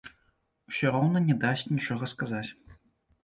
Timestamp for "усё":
0.69-0.87